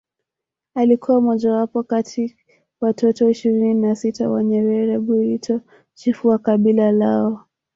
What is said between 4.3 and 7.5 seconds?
Nyerere Burito chifu wa kabila lao